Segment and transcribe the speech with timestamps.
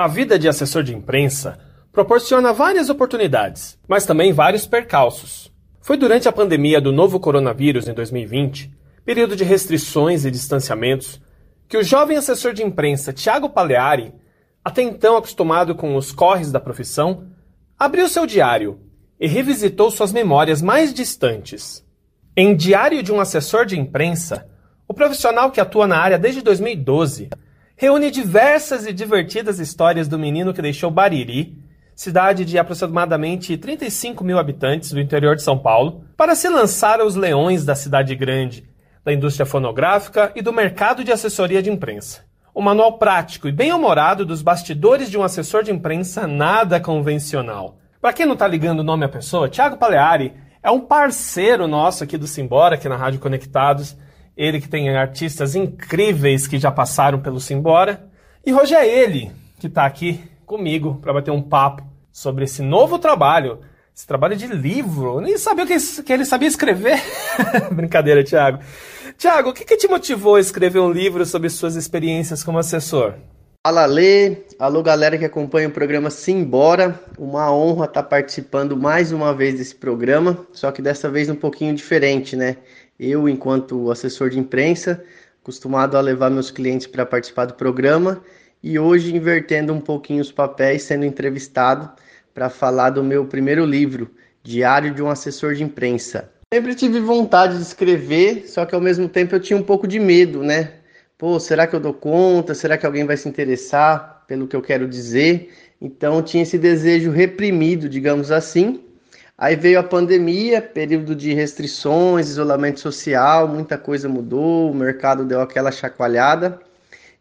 [0.00, 1.58] A vida de assessor de imprensa
[1.90, 5.52] proporciona várias oportunidades, mas também vários percalços.
[5.80, 8.70] Foi durante a pandemia do novo coronavírus em 2020,
[9.04, 11.20] período de restrições e distanciamentos,
[11.66, 14.14] que o jovem assessor de imprensa Tiago Paleari,
[14.64, 17.24] até então acostumado com os corres da profissão,
[17.76, 18.78] abriu seu diário
[19.18, 21.84] e revisitou suas memórias mais distantes.
[22.36, 24.48] Em Diário de um Assessor de Imprensa,
[24.86, 27.30] o profissional que atua na área desde 2012
[27.78, 31.56] reúne diversas e divertidas histórias do menino que deixou Bariri,
[31.94, 37.14] cidade de aproximadamente 35 mil habitantes do interior de São Paulo, para se lançar aos
[37.14, 38.68] leões da cidade grande,
[39.04, 42.24] da indústria fonográfica e do mercado de assessoria de imprensa.
[42.52, 47.78] O manual prático e bem-humorado dos bastidores de um assessor de imprensa nada convencional.
[48.00, 52.02] Para quem não está ligando o nome à pessoa, Thiago Paleari é um parceiro nosso
[52.02, 53.96] aqui do Simbora, aqui na Rádio Conectados
[54.38, 58.08] ele que tem artistas incríveis que já passaram pelo Simbora.
[58.46, 63.00] E hoje é ele que está aqui comigo para bater um papo sobre esse novo
[63.00, 63.58] trabalho.
[63.94, 65.16] Esse trabalho de livro.
[65.16, 67.02] Eu nem sabia que, ele sabia escrever.
[67.74, 68.60] Brincadeira, Thiago.
[69.18, 73.14] Thiago, o que, que te motivou a escrever um livro sobre suas experiências como assessor?
[73.66, 76.98] Fala Lê, alô galera que acompanha o programa Simbora.
[77.18, 81.34] Uma honra estar tá participando mais uma vez desse programa, só que dessa vez um
[81.34, 82.56] pouquinho diferente, né?
[82.98, 85.04] Eu, enquanto assessor de imprensa,
[85.40, 88.22] acostumado a levar meus clientes para participar do programa
[88.62, 91.90] e hoje invertendo um pouquinho os papéis, sendo entrevistado
[92.34, 94.10] para falar do meu primeiro livro,
[94.42, 96.30] Diário de um Assessor de Imprensa.
[96.52, 100.00] Sempre tive vontade de escrever, só que ao mesmo tempo eu tinha um pouco de
[100.00, 100.72] medo, né?
[101.16, 102.54] Pô, será que eu dou conta?
[102.54, 105.52] Será que alguém vai se interessar pelo que eu quero dizer?
[105.80, 108.80] Então tinha esse desejo reprimido, digamos assim,
[109.38, 115.40] Aí veio a pandemia, período de restrições, isolamento social, muita coisa mudou, o mercado deu
[115.40, 116.58] aquela chacoalhada.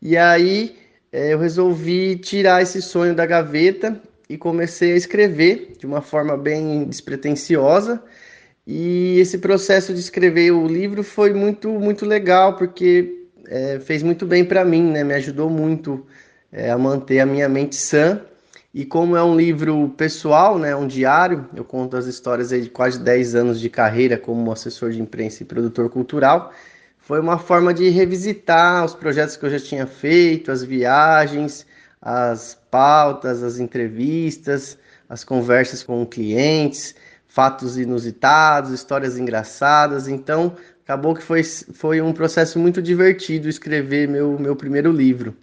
[0.00, 0.78] E aí
[1.12, 4.00] é, eu resolvi tirar esse sonho da gaveta
[4.30, 8.02] e comecei a escrever de uma forma bem despretensiosa.
[8.66, 14.24] E esse processo de escrever o livro foi muito, muito legal, porque é, fez muito
[14.24, 15.04] bem para mim, né?
[15.04, 16.06] me ajudou muito
[16.50, 18.22] é, a manter a minha mente sã
[18.78, 22.98] e como é um livro pessoal, né, um diário, eu conto as histórias de quase
[23.00, 26.52] 10 anos de carreira como assessor de imprensa e produtor cultural,
[26.98, 31.66] foi uma forma de revisitar os projetos que eu já tinha feito, as viagens,
[32.02, 34.76] as pautas, as entrevistas,
[35.08, 36.94] as conversas com clientes,
[37.26, 40.06] fatos inusitados, histórias engraçadas.
[40.06, 40.54] Então,
[40.84, 45.34] acabou que foi, foi um processo muito divertido escrever meu, meu primeiro livro.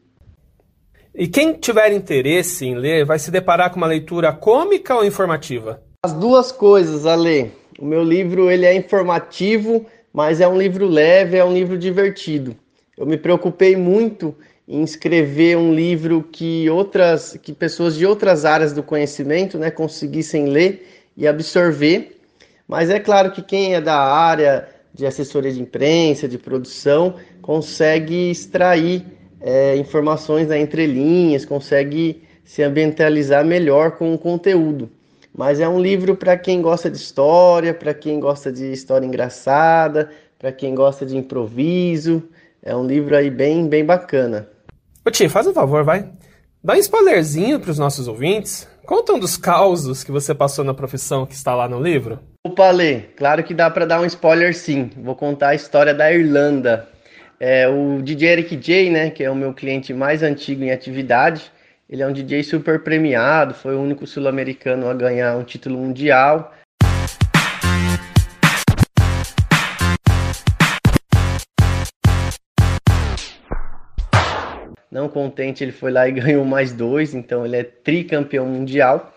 [1.15, 5.79] E quem tiver interesse em ler vai se deparar com uma leitura cômica ou informativa?
[6.01, 7.51] As duas coisas, Ale.
[7.77, 12.55] O meu livro ele é informativo, mas é um livro leve, é um livro divertido.
[12.97, 14.35] Eu me preocupei muito
[14.67, 20.47] em escrever um livro que outras, que pessoas de outras áreas do conhecimento, né, conseguissem
[20.47, 22.17] ler e absorver.
[22.67, 28.31] Mas é claro que quem é da área de assessoria de imprensa, de produção, consegue
[28.31, 29.05] extrair
[29.43, 34.89] é, informações né, entre linhas, consegue se ambientalizar melhor com o conteúdo.
[35.35, 40.09] Mas é um livro para quem gosta de história, para quem gosta de história engraçada,
[40.39, 42.23] para quem gosta de improviso.
[42.61, 44.47] É um livro aí bem, bem bacana.
[45.05, 46.09] Ô Tia, faz um favor, vai.
[46.63, 48.67] Dá um spoilerzinho para os nossos ouvintes.
[48.85, 52.19] Conta um dos causos que você passou na profissão que está lá no livro.
[52.45, 54.91] Opa, Lê, claro que dá para dar um spoiler sim.
[54.97, 56.87] Vou contar a história da Irlanda.
[57.45, 61.51] É, o DJ Eric J, né, que é o meu cliente mais antigo em atividade,
[61.89, 66.53] ele é um DJ super premiado, foi o único sul-americano a ganhar um título mundial.
[74.89, 79.12] Não contente, ele foi lá e ganhou mais dois, então ele é tricampeão mundial.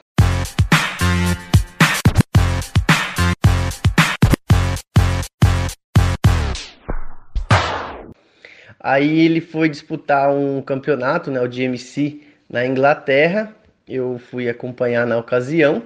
[8.89, 13.53] Aí ele foi disputar um campeonato, né, o GMC, na Inglaterra.
[13.89, 15.83] Eu fui acompanhar na ocasião.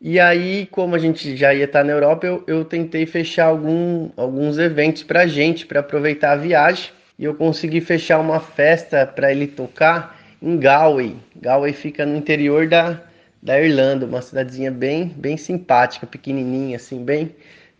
[0.00, 4.08] E aí, como a gente já ia estar na Europa, eu, eu tentei fechar algum,
[4.16, 6.90] alguns eventos para gente, para aproveitar a viagem.
[7.18, 11.16] E eu consegui fechar uma festa para ele tocar em Galway.
[11.36, 12.98] Galway fica no interior da,
[13.42, 17.30] da Irlanda, uma cidadezinha bem, bem simpática, pequenininha, assim, bem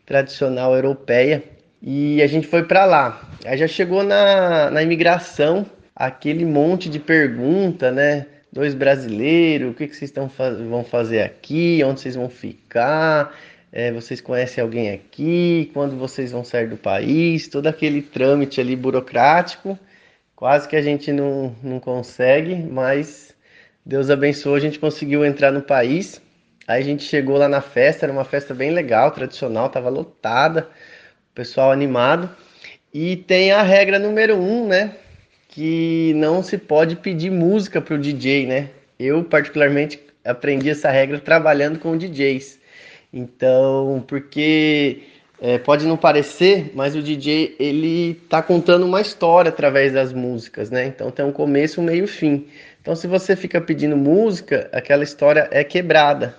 [0.05, 1.43] tradicional europeia.
[1.81, 3.29] E a gente foi para lá.
[3.45, 5.65] Aí já chegou na, na imigração,
[5.95, 8.27] aquele monte de pergunta, né?
[8.53, 10.29] Dois brasileiros, o que, que vocês tão,
[10.69, 11.83] vão fazer aqui?
[11.85, 13.35] Onde vocês vão ficar?
[13.71, 15.71] É, vocês conhecem alguém aqui?
[15.75, 17.47] Quando vocês vão sair do país?
[17.49, 19.79] Todo aquele trâmite ali burocrático.
[20.35, 23.35] Quase que a gente não, não consegue, mas
[23.85, 26.21] Deus abençoou, a gente conseguiu entrar no país.
[26.67, 30.69] Aí a gente chegou lá na festa, era uma festa bem legal, tradicional, tava lotada,
[31.39, 32.29] pessoal animado.
[32.93, 34.97] E tem a regra número um, né?
[35.49, 38.71] Que não se pode pedir música pro DJ, né?
[38.99, 42.59] Eu, particularmente, aprendi essa regra trabalhando com DJs.
[43.13, 45.03] Então, porque
[45.41, 50.71] é, pode não parecer, mas o DJ ele tá contando uma história através das músicas,
[50.71, 50.87] né?
[50.87, 52.49] Então tem um começo, um meio fim.
[52.83, 56.35] Então se você fica pedindo música, aquela história é quebrada.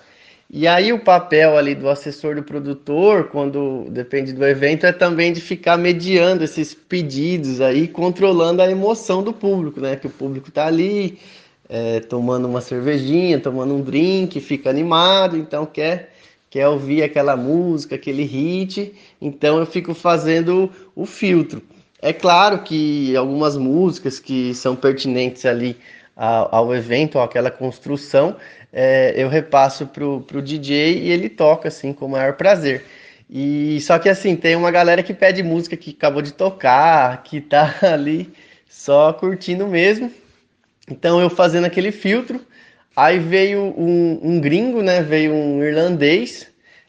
[0.52, 5.32] E aí o papel ali do assessor do produtor, quando depende do evento, é também
[5.32, 9.96] de ficar mediando esses pedidos aí, controlando a emoção do público, né?
[9.96, 11.20] Que o público tá ali
[11.70, 16.14] é, tomando uma cervejinha, tomando um drink, fica animado, então quer
[16.50, 18.92] quer ouvir aquela música, aquele hit,
[19.22, 21.62] então eu fico fazendo o filtro.
[22.02, 25.78] É claro que algumas músicas que são pertinentes ali
[26.20, 28.36] ao, ao evento, àquela construção,
[28.72, 32.86] é, eu repasso pro, pro DJ e ele toca assim com o maior prazer.
[33.30, 37.40] E só que assim, tem uma galera que pede música que acabou de tocar, que
[37.40, 38.32] tá ali
[38.68, 40.12] só curtindo mesmo.
[40.90, 42.42] Então eu fazendo aquele filtro,
[43.00, 45.02] Aí veio um, um gringo, né?
[45.02, 46.48] Veio um irlandês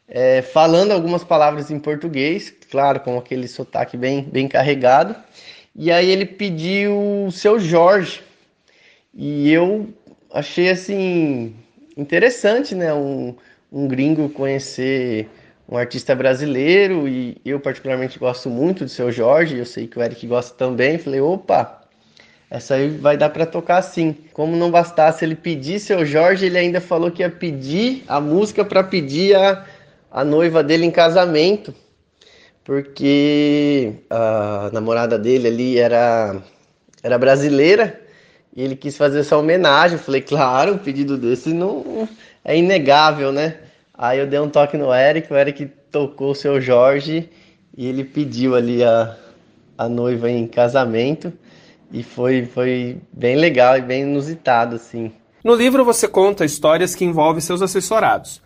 [0.08, 5.14] é, falando algumas palavras em português, claro, com aquele sotaque bem, bem carregado.
[5.72, 8.22] E aí ele pediu o seu Jorge.
[9.14, 9.88] E eu
[10.32, 11.54] achei assim
[11.96, 12.92] interessante, né?
[12.94, 13.34] Um,
[13.70, 15.28] um gringo conhecer
[15.68, 20.02] um artista brasileiro e eu particularmente gosto muito do seu Jorge, eu sei que o
[20.02, 20.98] Eric gosta também.
[20.98, 21.82] Falei, opa,
[22.50, 24.16] essa aí vai dar para tocar sim.
[24.32, 28.64] Como não bastasse ele pedir seu Jorge, ele ainda falou que ia pedir a música
[28.64, 29.64] para pedir a,
[30.10, 31.72] a noiva dele em casamento,
[32.64, 36.42] porque a namorada dele ali era,
[37.02, 38.09] era brasileira
[38.54, 39.96] e ele quis fazer essa homenagem.
[39.96, 42.08] Eu falei, claro, um pedido desse não
[42.44, 43.56] é inegável, né?
[43.94, 47.28] Aí eu dei um toque no Eric, o Eric tocou o seu Jorge
[47.76, 49.16] e ele pediu ali a,
[49.76, 51.32] a noiva em casamento.
[51.92, 55.12] E foi, foi bem legal e bem inusitado, assim.
[55.42, 58.40] No livro você conta histórias que envolvem seus assessorados.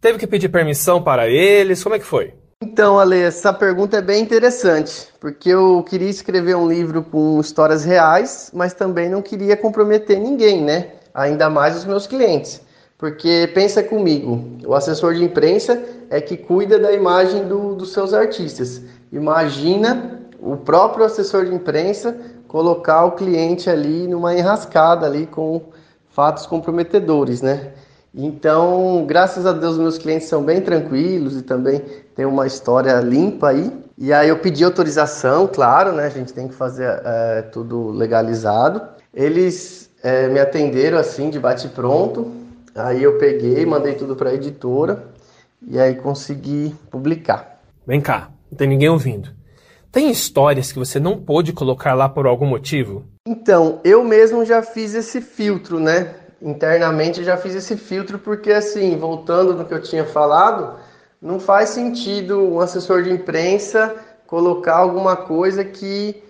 [0.00, 1.82] Teve que pedir permissão para eles?
[1.82, 2.34] Como é que foi?
[2.62, 7.86] Então, Ale, essa pergunta é bem interessante, porque eu queria escrever um livro com histórias
[7.86, 10.88] reais, mas também não queria comprometer ninguém, né?
[11.14, 12.60] Ainda mais os meus clientes.
[12.98, 18.12] Porque pensa comigo, o assessor de imprensa é que cuida da imagem do, dos seus
[18.12, 18.82] artistas.
[19.10, 22.14] Imagina o próprio assessor de imprensa
[22.46, 25.62] colocar o cliente ali numa enrascada ali com
[26.10, 27.72] fatos comprometedores, né?
[28.14, 31.80] Então, graças a Deus, meus clientes são bem tranquilos e também
[32.16, 33.72] tem uma história limpa aí.
[33.96, 36.06] E aí eu pedi autorização, claro, né?
[36.06, 38.82] A gente tem que fazer é, tudo legalizado.
[39.14, 42.32] Eles é, me atenderam assim de bate pronto.
[42.74, 45.04] Aí eu peguei, mandei tudo para a editora
[45.66, 47.60] e aí consegui publicar.
[47.86, 49.30] Vem cá, não tem ninguém ouvindo.
[49.92, 53.04] Tem histórias que você não pôde colocar lá por algum motivo?
[53.26, 56.14] Então, eu mesmo já fiz esse filtro, né?
[56.40, 60.78] Internamente já fiz esse filtro porque assim, voltando no que eu tinha falado,
[61.20, 63.94] não faz sentido um assessor de imprensa
[64.26, 66.22] colocar alguma coisa que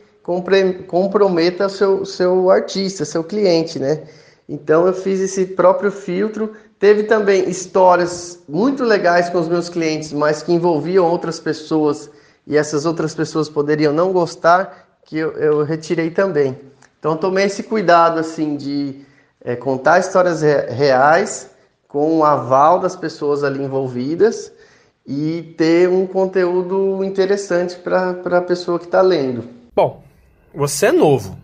[0.86, 4.04] comprometa seu, seu artista, seu cliente, né?
[4.48, 6.52] Então eu fiz esse próprio filtro.
[6.78, 12.10] Teve também histórias muito legais com os meus clientes, mas que envolviam outras pessoas
[12.46, 16.58] e essas outras pessoas poderiam não gostar, que eu, eu retirei também.
[16.98, 19.04] Então tomei esse cuidado assim de
[19.42, 21.50] é, contar histórias reais
[21.88, 24.52] com o aval das pessoas ali envolvidas
[25.06, 29.44] e ter um conteúdo interessante para a pessoa que está lendo.
[29.74, 30.02] Bom,
[30.54, 31.36] você é novo,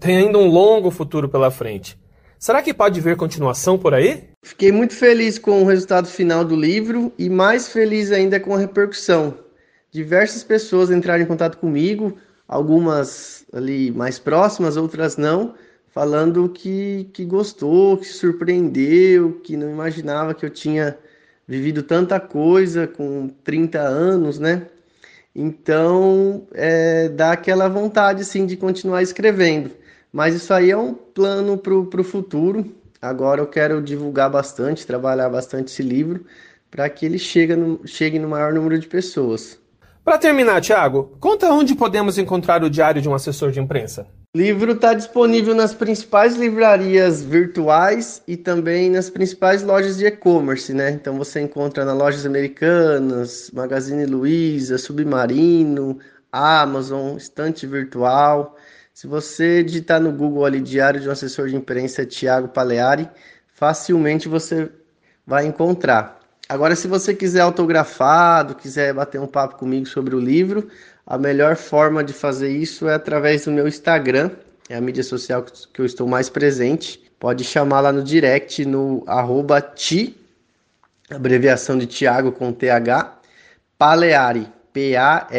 [0.00, 1.98] tem ainda um longo futuro pela frente.
[2.38, 4.30] Será que pode ver continuação por aí?
[4.42, 8.58] Fiquei muito feliz com o resultado final do livro e mais feliz ainda com a
[8.58, 9.34] repercussão
[9.92, 12.16] diversas pessoas entraram em contato comigo,
[12.48, 15.54] algumas ali mais próximas, outras não,
[15.92, 20.98] falando que, que gostou, que surpreendeu, que não imaginava que eu tinha
[21.46, 24.66] vivido tanta coisa com 30 anos, né?
[25.34, 29.70] Então, é, dá aquela vontade, sim, de continuar escrevendo.
[30.12, 32.74] Mas isso aí é um plano para o futuro.
[33.00, 36.24] Agora eu quero divulgar bastante, trabalhar bastante esse livro,
[36.70, 39.58] para que ele chegue no, chegue no maior número de pessoas.
[40.04, 44.04] Para terminar, Tiago, conta onde podemos encontrar o Diário de um Assessor de Imprensa.
[44.34, 50.90] Livro está disponível nas principais livrarias virtuais e também nas principais lojas de e-commerce, né?
[50.90, 56.00] Então você encontra nas lojas americanas, Magazine Luiza, Submarino,
[56.32, 58.56] Amazon, Estante Virtual.
[58.92, 63.08] Se você digitar no Google ali Diário de um Assessor de Imprensa Tiago Paleari,
[63.54, 64.68] facilmente você
[65.24, 66.21] vai encontrar.
[66.52, 70.68] Agora, se você quiser autografado, quiser bater um papo comigo sobre o livro,
[71.06, 74.32] a melhor forma de fazer isso é através do meu Instagram,
[74.68, 77.10] é a mídia social que eu estou mais presente.
[77.18, 80.14] Pode chamar lá no direct no arroba ti,
[81.10, 83.16] abreviação de Tiago com TH,
[83.78, 85.32] Paleari, P-A-L-E-A-R-I.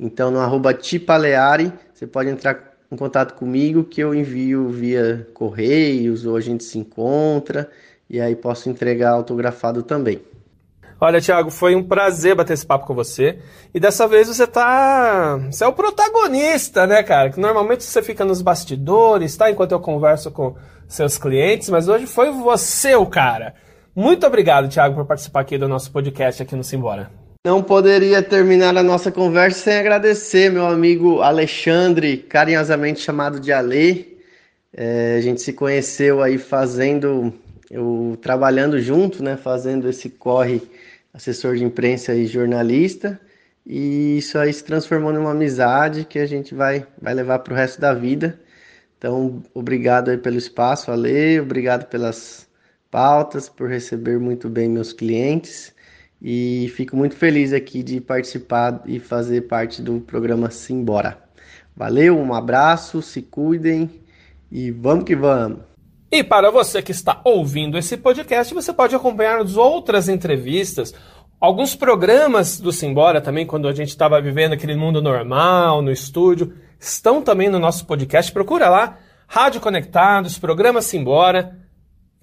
[0.00, 5.28] Então no arroba ti Paleari, você pode entrar em contato comigo que eu envio via
[5.32, 7.70] correios ou a gente se encontra
[8.08, 10.20] e aí posso entregar autografado também.
[11.00, 13.38] Olha, Thiago, foi um prazer bater esse papo com você.
[13.72, 15.38] E dessa vez você tá.
[15.48, 17.30] Você é o protagonista, né, cara?
[17.30, 19.48] Que normalmente você fica nos bastidores, tá?
[19.48, 20.56] Enquanto eu converso com
[20.88, 23.54] seus clientes, mas hoje foi você o cara.
[23.94, 27.10] Muito obrigado, Thiago, por participar aqui do nosso podcast aqui no Simbora.
[27.46, 34.18] Não poderia terminar a nossa conversa sem agradecer meu amigo Alexandre, carinhosamente chamado de Ale.
[34.72, 37.32] É, a gente se conheceu aí fazendo,
[37.70, 40.62] eu trabalhando junto, né, fazendo esse corre
[41.12, 43.20] assessor de imprensa e jornalista.
[43.66, 47.56] E isso aí se transformou numa amizade que a gente vai, vai levar para o
[47.56, 48.40] resto da vida.
[48.96, 52.48] Então, obrigado aí pelo espaço, Ale, obrigado pelas
[52.90, 55.72] pautas, por receber muito bem meus clientes.
[56.20, 61.18] E fico muito feliz aqui de participar e fazer parte do programa Simbora.
[61.76, 63.88] Valeu, um abraço, se cuidem
[64.50, 65.67] e vamos que vamos!
[66.10, 70.94] E para você que está ouvindo esse podcast, você pode acompanhar as outras entrevistas,
[71.38, 76.54] alguns programas do Simbora também, quando a gente estava vivendo aquele mundo normal, no estúdio,
[76.80, 78.32] estão também no nosso podcast.
[78.32, 78.96] Procura lá,
[79.26, 81.58] Rádio Conectados, programa Simbora.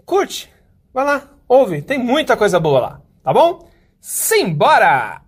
[0.04, 0.52] Curte,
[0.92, 3.70] vai lá, ouve, tem muita coisa boa lá, tá bom?
[4.00, 5.25] Simbora!